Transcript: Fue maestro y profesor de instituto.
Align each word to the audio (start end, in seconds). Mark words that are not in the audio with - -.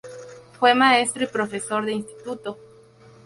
Fue 0.59 0.73
maestro 0.73 1.25
y 1.25 1.27
profesor 1.27 1.85
de 1.85 1.91
instituto. 1.93 2.57